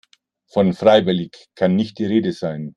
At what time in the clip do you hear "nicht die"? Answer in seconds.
1.75-2.05